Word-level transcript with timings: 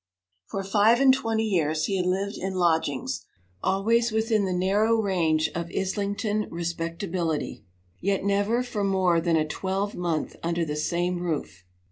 For 0.47 0.63
five 0.63 0.99
and 0.99 1.13
twenty 1.13 1.43
years 1.43 1.85
he 1.85 1.97
had 1.97 2.07
lived 2.07 2.35
in 2.35 2.55
lodgings; 2.55 3.23
always 3.61 4.11
within 4.11 4.45
the 4.45 4.51
narrow 4.51 4.99
range 4.99 5.47
of 5.53 5.69
Islington 5.69 6.47
respectability, 6.49 7.65
yet 7.99 8.23
never 8.23 8.63
for 8.63 8.83
more 8.83 9.21
than 9.21 9.35
a 9.35 9.45
twelvemonth 9.47 10.37
under 10.41 10.65
the 10.65 10.75
same 10.75 11.19
roof. 11.19 11.65